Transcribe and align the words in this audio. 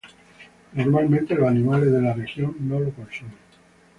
Normalmente 0.73 1.35
los 1.35 1.47
animales 1.47 1.91
de 1.91 2.01
la 2.01 2.13
región 2.13 2.55
no 2.61 2.79
lo 2.79 2.89
consumen. 2.91 3.35